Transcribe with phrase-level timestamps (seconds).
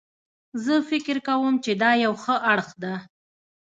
[0.63, 2.93] زه فکر کوم چې دا یو ښه اړخ ده